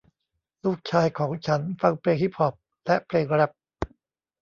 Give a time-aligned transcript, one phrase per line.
[0.63, 2.53] ลูกชายของฉันฟังเพลงฮิพฮอพ
[2.85, 3.51] และเพลงแรพ